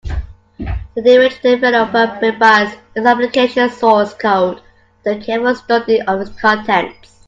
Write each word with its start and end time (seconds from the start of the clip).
The 0.95 1.03
deranged 1.03 1.43
developer 1.43 2.17
revised 2.23 2.75
his 2.95 3.05
application 3.05 3.69
source 3.69 4.15
code 4.15 4.59
after 5.05 5.11
a 5.19 5.23
careful 5.23 5.53
study 5.53 6.01
of 6.01 6.21
its 6.21 6.41
contents. 6.41 7.19